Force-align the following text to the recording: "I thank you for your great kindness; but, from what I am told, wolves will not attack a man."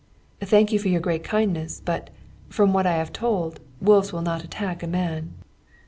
"I 0.41 0.45
thank 0.45 0.71
you 0.71 0.79
for 0.79 0.87
your 0.87 0.99
great 0.99 1.23
kindness; 1.23 1.79
but, 1.85 2.09
from 2.49 2.73
what 2.73 2.87
I 2.87 2.93
am 2.95 3.05
told, 3.09 3.59
wolves 3.79 4.11
will 4.11 4.23
not 4.23 4.43
attack 4.43 4.81
a 4.81 4.87
man." 4.87 5.35